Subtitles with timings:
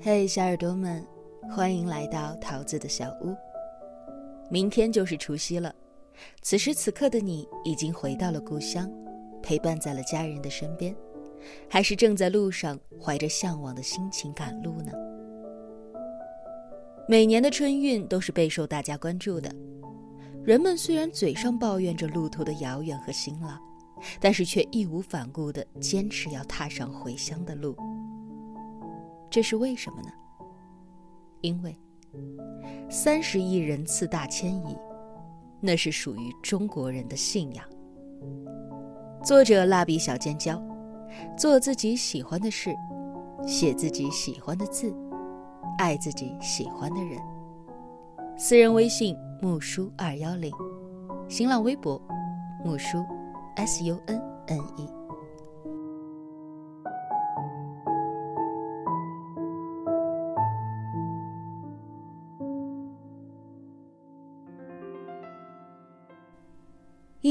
[0.00, 1.04] 嘿，小耳朵们，
[1.50, 3.36] 欢迎来到桃子的小屋。
[4.48, 5.74] 明天就是除夕了，
[6.40, 8.88] 此时此刻的你已经回到了故乡，
[9.42, 10.94] 陪伴在了家人的身边，
[11.68, 14.92] 还是正在路上，怀着向往的心情赶路呢？
[17.08, 19.52] 每年的春运都是备受大家关注的，
[20.44, 23.58] 人们虽然嘴上抱怨着路途的遥远和辛劳，
[24.20, 27.76] 但是却义无反顾地坚持要踏上回乡的路。
[29.30, 30.08] 这是为什么呢？
[31.42, 31.78] 因为
[32.88, 34.76] 三十亿人次大迁移，
[35.60, 37.64] 那是属于中国人的信仰。
[39.22, 40.60] 作者蜡笔小尖椒，
[41.36, 42.74] 做自己喜欢的事，
[43.46, 44.94] 写自己喜欢的字，
[45.78, 47.20] 爱自己喜欢的人。
[48.36, 50.52] 私人微信木叔二幺零，
[51.28, 52.00] 新浪微博
[52.64, 53.04] 木叔
[53.56, 54.97] S U N N E。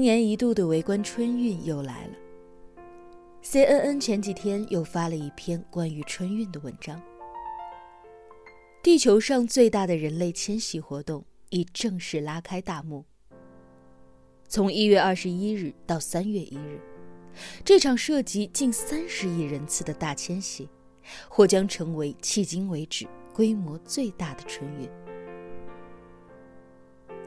[0.00, 2.14] 一年一度的围观春运又来了。
[3.42, 6.98] CNN 前几天又发了一篇关于春运的文章。
[8.82, 13.04] 地球上最大的人类迁徙活动已正式拉开大幕。
[14.48, 16.80] 从一月二十一日到三月一日，
[17.62, 20.66] 这场涉及近三十亿人次的大迁徙，
[21.28, 24.88] 或将成为迄今为止规模最大的春运。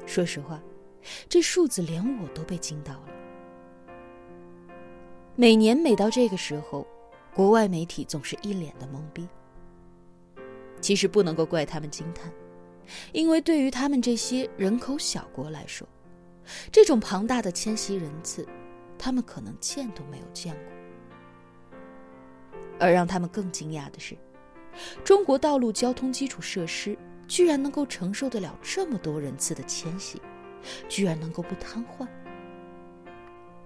[0.08, 0.60] 说实话。
[1.28, 3.08] 这数字连我都被惊到了。
[5.36, 6.88] 每年每到这个时候，
[7.34, 9.28] 国外媒体总是一脸的懵逼。
[10.80, 12.32] 其实不能够怪他们惊叹，
[13.14, 15.88] 因为对于他们这些人口小国来说，
[16.72, 18.46] 这种庞大的迁徙人次，
[18.98, 20.64] 他们可能见都没有见过。
[22.80, 24.18] 而让他们更惊讶的是，
[25.04, 26.98] 中国道路交通基础设施
[27.28, 30.22] 居然能够承受得了这么多人次的迁徙。
[30.88, 32.08] 居然能够不瘫痪，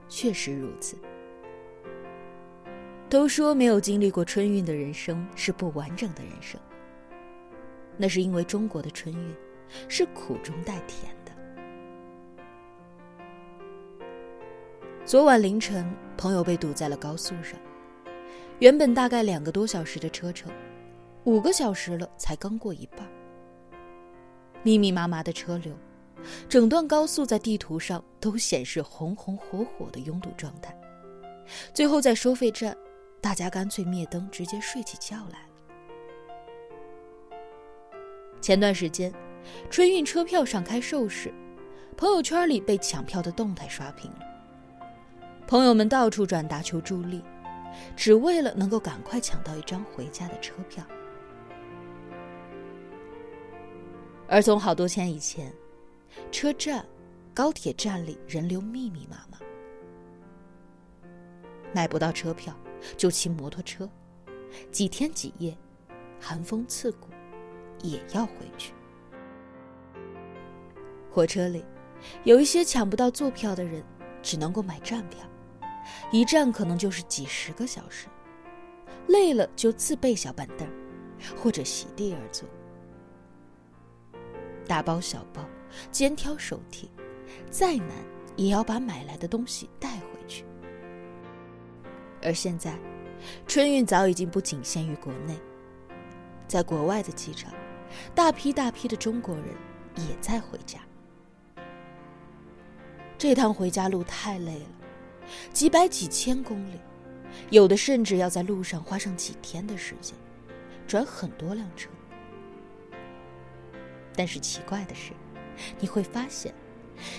[0.10, 0.98] 确实如此。
[3.10, 6.60] 都说没有经历过春运的人生是不完整的人生，
[7.96, 9.36] 那是因为中国的春运
[9.88, 11.32] 是苦中带甜的。
[15.06, 17.58] 昨晚凌晨，朋友被堵在了高速上，
[18.60, 20.52] 原本大概两个多小时的车程，
[21.24, 23.08] 五个小时了才刚过一半，
[24.64, 25.74] 密密麻麻的车流。
[26.50, 30.76] 整段高速在地图上都显示红红火火的拥堵状态，
[31.74, 32.76] 最后在收费站，
[33.22, 35.48] 大家干脆灭灯，直接睡起觉来了。
[38.42, 39.14] 前段时间，
[39.70, 41.34] 春运车票上开售时，
[41.96, 44.20] 朋友圈里被抢票的动态刷屏了，
[45.48, 47.24] 朋友们到处转达求助力，
[47.96, 50.84] 只为了能够赶快抢到一张回家的车票。
[54.28, 55.54] 而从好多天以前。
[56.32, 56.86] 车站、
[57.34, 59.40] 高铁站里人流密密麻麻，
[61.74, 62.54] 买不到车票
[62.96, 63.90] 就骑摩托车，
[64.72, 65.58] 几天几夜，
[66.20, 67.10] 寒风刺骨，
[67.82, 68.74] 也要回去。
[71.12, 71.64] 火车里，
[72.24, 73.84] 有一些抢不到坐票的人，
[74.22, 75.20] 只能够买站票，
[76.12, 78.08] 一站可能就是几十个小时，
[79.08, 80.68] 累了就自备小板凳，
[81.36, 82.48] 或者席地而坐，
[84.68, 85.44] 大包小包。
[85.92, 86.90] 肩挑手提，
[87.50, 87.90] 再难
[88.36, 90.46] 也要把买来的东西带回去。
[92.22, 92.78] 而现在，
[93.48, 95.38] 春运早已经不仅限于国内，
[96.48, 97.54] 在国外的机场，
[98.14, 99.46] 大批大批的中国人
[99.96, 100.80] 也在回家。
[103.18, 104.66] 这趟回家路太累了，
[105.52, 106.80] 几百几千公里，
[107.50, 110.16] 有的甚至要在路上花上几天的时间，
[110.88, 111.90] 转很多辆车。
[114.16, 115.14] 但是奇怪的是。
[115.80, 116.54] 你会发现，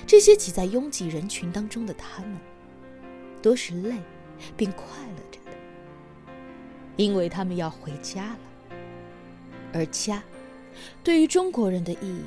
[0.06, 2.38] 这些挤在拥挤人群当中的他们，
[3.40, 3.96] 都是累
[4.56, 5.56] 并快乐着的，
[6.96, 8.38] 因为他们要回家了。
[9.72, 10.22] 而家，
[11.04, 12.22] 对于中国人的意义，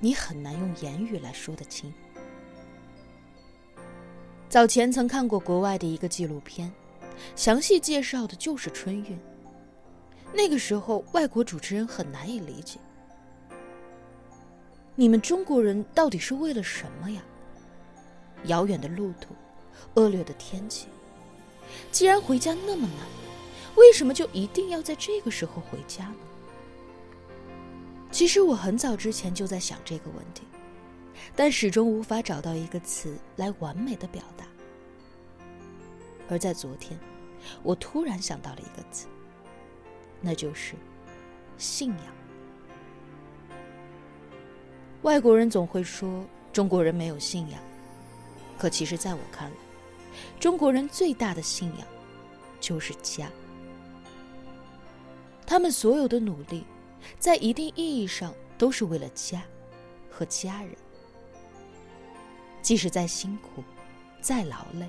[0.00, 1.92] 你很难用言语来说得清。
[4.48, 6.72] 早前曾看过国外的一个纪录片，
[7.34, 9.18] 详细介绍的就是春运。
[10.32, 12.78] 那个时候，外国主持人很难以理解。
[14.96, 17.22] 你们中国人到底是为了什么呀？
[18.44, 19.34] 遥远的路途，
[19.94, 20.86] 恶劣的天气，
[21.90, 23.06] 既然回家那么难，
[23.76, 26.16] 为什么就一定要在这个时候回家呢？
[28.12, 30.42] 其实我很早之前就在想这个问题，
[31.34, 34.44] 但始终无法找到一个词来完美的表达。
[36.28, 36.96] 而在昨天，
[37.64, 39.08] 我突然想到了一个词，
[40.20, 40.74] 那就是
[41.58, 41.98] 信仰。
[45.04, 47.60] 外国人总会说中国人没有信仰，
[48.56, 49.56] 可其实，在我看来，
[50.40, 51.86] 中国人最大的信仰
[52.58, 53.30] 就是家。
[55.46, 56.64] 他们所有的努力，
[57.18, 59.42] 在一定意义上都是为了家
[60.10, 60.74] 和家人。
[62.62, 63.62] 即使再辛苦、
[64.22, 64.88] 再劳累，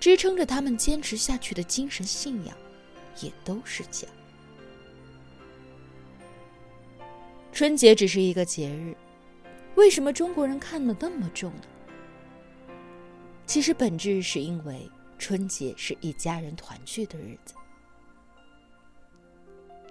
[0.00, 2.56] 支撑着他们坚持下去的精神信仰，
[3.20, 4.08] 也都是家。
[7.52, 8.96] 春节只是一个节日，
[9.76, 11.62] 为什么中国人看得那么重呢？
[13.46, 17.54] 其实本质是因为春节是一家人团聚的日子。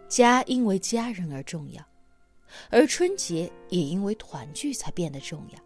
[0.07, 1.83] 家因为家人而重要，
[2.69, 5.59] 而春节也因为团聚才变得重要。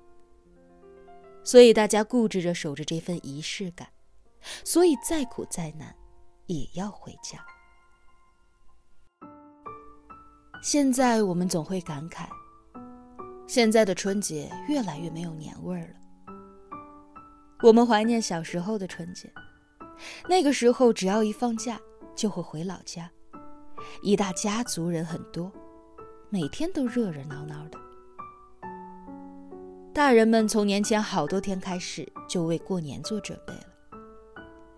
[1.44, 3.88] 所以大家固执着守着这份仪式感，
[4.64, 5.96] 所以再苦再难，
[6.46, 7.44] 也要回家。
[10.62, 12.28] 现在我们总会感慨，
[13.50, 16.34] 现在的春节越来越没有年味儿了。
[17.64, 19.28] 我们怀念小时候的春节，
[20.30, 21.82] 那个时候只要一放假
[22.16, 23.10] 就会回老家。
[24.04, 25.52] 一大家族人很多，
[26.30, 27.80] 每天都热热闹闹的。
[29.96, 33.64] 大人们从年前好多天开始就为过年做准备了，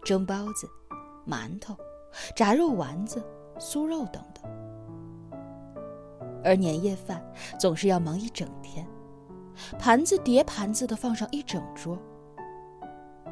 [0.02, 0.66] 蒸包子、
[1.28, 1.76] 馒头、
[2.38, 3.22] 炸肉丸子、
[3.60, 4.61] 酥肉等等。
[6.44, 7.24] 而年夜饭
[7.60, 8.86] 总是要忙一整天，
[9.78, 11.98] 盘子叠盘子的放上一整桌，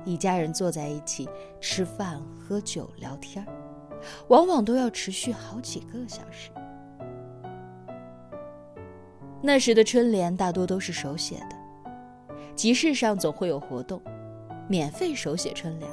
[0.05, 1.27] 一家人坐在一起
[1.59, 3.53] 吃饭、喝酒、聊天儿。
[4.29, 6.51] 往往都要持续好几个小时。
[9.41, 11.55] 那时的春联大多都是手写的，
[12.55, 14.01] 集市上总会有活动，
[14.67, 15.91] 免费手写春联。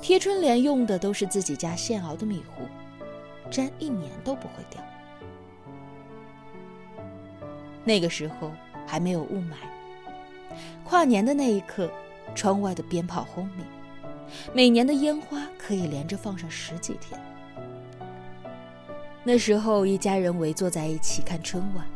[0.00, 2.64] 贴春联用的都是自己家现熬的米糊，
[3.50, 4.82] 粘一年都不会掉。
[7.84, 8.52] 那个时候
[8.86, 9.54] 还没有雾霾，
[10.84, 11.90] 跨年的那一刻，
[12.34, 13.64] 窗外的鞭炮轰鸣。
[14.54, 17.20] 每年的烟花可以连着放上十几天。
[19.24, 21.86] 那时候，一家人围坐在一起看春晚，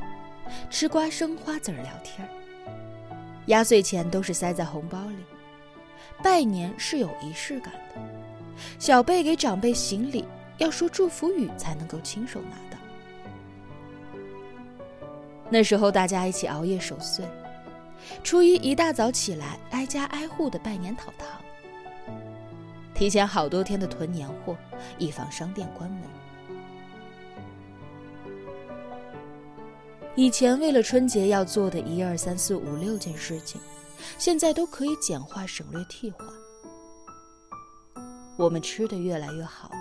[0.69, 2.31] 吃瓜生花籽儿聊天儿
[3.47, 5.25] 压岁钱都是塞在红包里。
[6.23, 8.01] 拜年是有仪式感的，
[8.79, 10.25] 小辈给长辈行礼，
[10.59, 12.66] 要说祝福语才能够亲手拿。
[15.51, 17.25] 那时候，大家一起熬夜守岁，
[18.25, 21.29] 初一一大早起来，挨家挨户的拜年讨糖。
[22.95, 24.57] 提前好多天的囤年货，
[24.99, 26.01] 以防商店关门。
[30.15, 33.61] 以前为了春节要做的一二三四五六件事情，
[34.19, 36.27] 现在都可以简化省略替换。
[38.39, 39.77] 我们吃的越来越好了，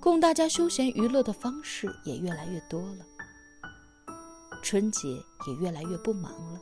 [0.00, 3.06] 供大家休闲娱乐的方式也越来越多了，
[4.62, 5.08] 春节
[5.46, 6.60] 也越来越不忙了，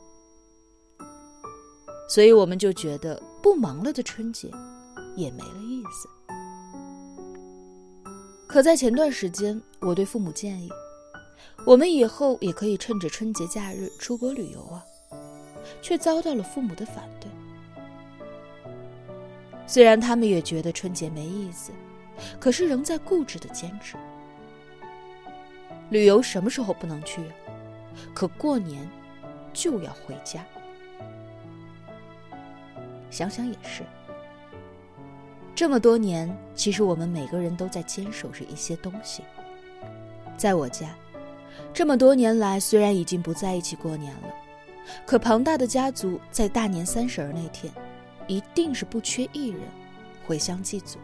[2.09, 4.51] 所以我们就觉得不忙了的春节。
[5.17, 6.07] 也没了意思。
[8.47, 10.69] 可在前段时间，我对父母建议，
[11.65, 14.81] 我们以后也可以趁着春节假日出国旅游啊，
[15.81, 17.29] 却遭到了父母的反对。
[19.67, 21.73] 虽然他们也觉得春节没意思，
[22.39, 23.97] 可是仍在固执的坚持。
[25.89, 27.21] 旅游什么时候不能去？
[28.13, 28.87] 可过年
[29.53, 30.45] 就要回家。
[33.09, 33.83] 想想也是。
[35.53, 39.23] 这么多年，其实我们每个人都在坚守着一些东西。
[40.37, 40.95] 在我家，
[41.73, 44.33] 这么多年来，虽然已经不在一起过年了，
[45.05, 47.71] 可庞大的家族在大年三十儿那天，
[48.27, 49.61] 一定是不缺一人
[50.25, 50.97] 回乡祭祖。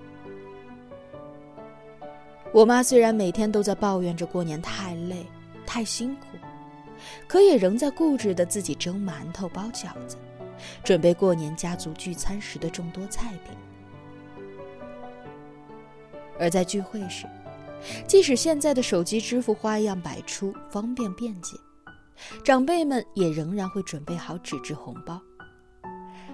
[2.54, 5.28] 我妈虽然每天都在抱怨着过年太累、
[5.68, 6.38] 太辛苦，
[7.28, 10.18] 可也仍在固执的自己蒸馒头、包饺子，
[10.84, 13.56] 准备过年家族聚餐时的众多菜品。
[16.40, 17.26] 而在聚会时，
[18.08, 21.58] 即使现在的手机支付花样百出，方便便捷，
[22.44, 25.20] 长辈们也仍然会准备好纸质红包，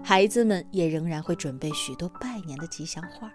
[0.04, 3.32] 孩子们也仍然会准备许多拜年的吉祥话。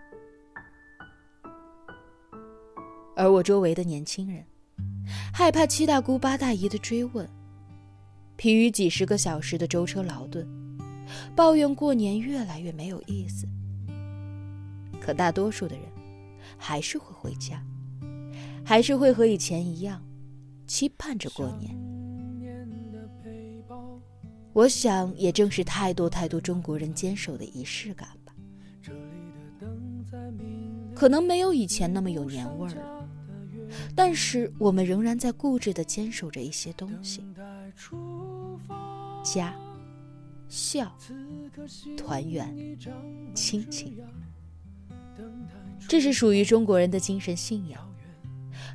[3.16, 4.44] 而我周围的年轻人，
[5.38, 7.24] 害怕七大姑八大姨的追问，
[8.34, 10.44] 疲于几十个小时的舟车劳顿，
[11.36, 13.46] 抱怨过年越来越没有意思。
[15.00, 15.84] 可大多数的人。
[16.56, 17.62] 还是会回家，
[18.64, 20.02] 还是会和以前一样，
[20.66, 21.72] 期盼着过年。
[24.52, 28.34] 我想，也正是太多太多中国人坚守的仪式感吧。
[30.96, 32.97] 可能没有以前那么有年味儿了，
[33.94, 37.22] 但是我们仍然在固执地坚守着一些东西：
[39.22, 39.54] 家、
[40.48, 40.96] 笑、
[41.96, 42.54] 团圆、
[43.34, 43.96] 亲情。
[45.88, 47.94] 这是属于中国人的精神信仰，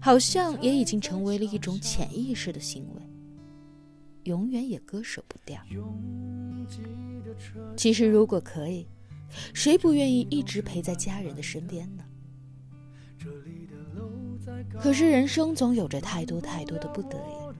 [0.01, 3.01] 好像也已经成为了一种潜意识的行为，
[4.23, 5.61] 永远也割舍不掉。
[7.75, 8.87] 其实，如果可以，
[9.53, 12.03] 谁不愿意一直陪在家人的身边呢？
[14.79, 17.55] 可是人生总有着太多太多的不得已，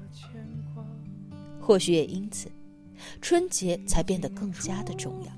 [1.62, 2.52] 或许也因此，
[3.22, 5.32] 春节才变得更加的重要。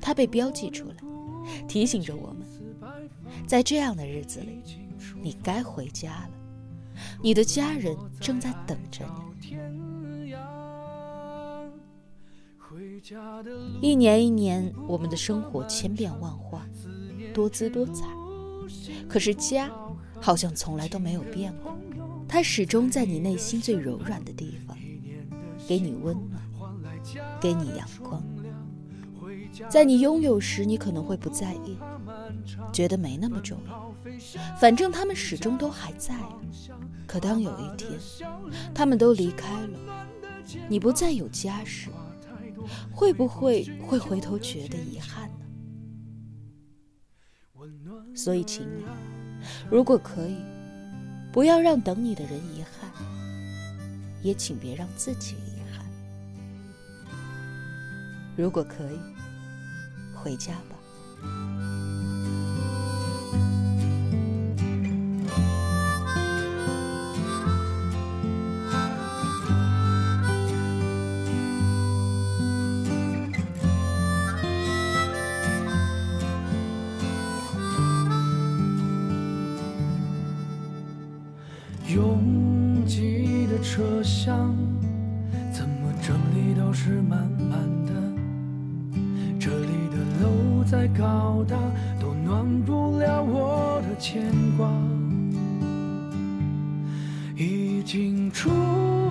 [0.00, 0.94] 它被标记出来，
[1.66, 2.46] 提醒着我们，
[3.46, 4.62] 在这样的日子里，
[5.20, 6.30] 你该回家了，
[7.22, 9.04] 你的家人正在等着
[9.40, 9.58] 你。
[13.80, 16.66] 一年一年，我们的生活千变万化，
[17.32, 18.06] 多姿多彩。
[19.08, 19.70] 可是家，
[20.20, 21.76] 好像从来都没有变过，
[22.28, 24.76] 它始终在你内心最柔软的地方，
[25.66, 26.42] 给你温暖，
[27.40, 28.22] 给你阳光。
[29.68, 31.76] 在你拥有时，你可能会不在意，
[32.72, 33.94] 觉得没那么重要，
[34.60, 36.14] 反正他们始终都还在。
[37.06, 37.90] 可当有一天，
[38.74, 39.78] 他们都离开了，
[40.68, 41.88] 你不再有家时，
[42.92, 45.30] 会不会会回头觉得遗憾？
[48.18, 48.84] 所以，请你，
[49.70, 50.38] 如果可以，
[51.30, 52.90] 不要让等你的人遗憾，
[54.24, 55.86] 也请别让自己遗憾。
[58.36, 58.98] 如果可以，
[60.12, 61.87] 回家吧。
[81.98, 84.54] 拥挤的车厢，
[85.52, 87.92] 怎么整理都是满满的。
[89.40, 91.56] 这里的楼再高大，
[91.98, 94.22] 都暖不了我的牵
[94.56, 94.70] 挂。
[97.36, 98.48] 已经出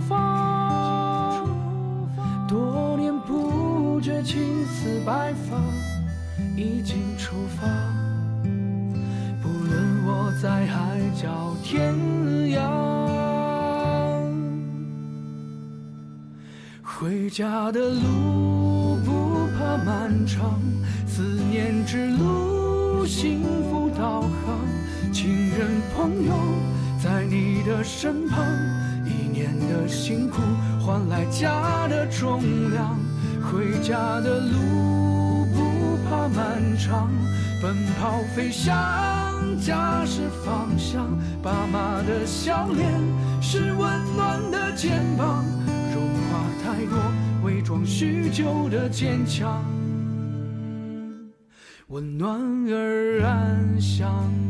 [0.08, 1.46] 发，
[2.48, 5.58] 多年不觉青丝白发，
[6.56, 7.68] 已经出发。
[9.42, 12.27] 不论我在海角天涯
[17.28, 20.62] 回家的路不怕漫长，
[21.06, 24.32] 思念之路幸福导航。
[25.12, 26.34] 亲人朋友
[27.04, 28.46] 在你的身旁，
[29.04, 30.38] 一年的辛苦
[30.80, 32.40] 换来家的重
[32.72, 32.98] 量。
[33.52, 37.12] 回家的路不怕漫长，
[37.62, 38.74] 奔跑飞翔，
[39.62, 41.06] 家是方向。
[41.44, 42.90] 爸妈的笑脸
[43.42, 45.44] 是温暖的肩膀。
[46.78, 46.96] 太多
[47.44, 49.66] 伪装许久的坚强，
[51.88, 54.47] 温暖而安详。